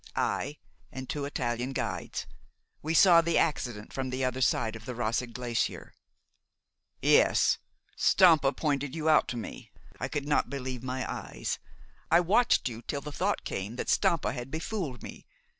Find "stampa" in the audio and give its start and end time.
7.95-8.51, 13.89-14.33